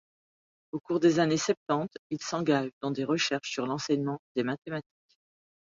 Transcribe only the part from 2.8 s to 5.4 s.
dans des recherches sur l’enseignement des mathématiques.